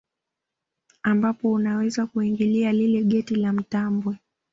[1.03, 4.17] Ambapo unaweza kuingilia lile geti la matambwe